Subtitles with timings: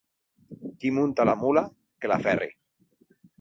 [0.83, 1.63] Qui munta la mula,
[2.01, 2.49] que la ferri.